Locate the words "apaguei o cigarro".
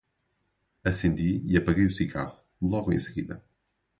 1.55-2.35